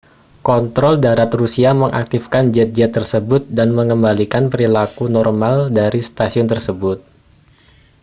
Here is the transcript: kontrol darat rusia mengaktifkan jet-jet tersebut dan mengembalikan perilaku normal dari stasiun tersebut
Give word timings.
kontrol 0.47 0.95
darat 1.05 1.29
rusia 1.41 1.71
mengaktifkan 1.81 2.45
jet-jet 2.55 2.89
tersebut 2.97 3.41
dan 3.57 3.69
mengembalikan 3.77 4.43
perilaku 4.51 5.05
normal 5.17 5.55
dari 5.79 6.01
stasiun 6.09 6.47
tersebut 6.53 6.97